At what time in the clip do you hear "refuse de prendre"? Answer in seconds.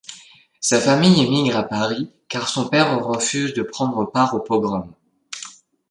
3.05-4.11